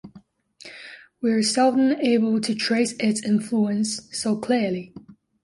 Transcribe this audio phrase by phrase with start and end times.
[1.21, 4.95] We are seldom able to trace its influence so clearly.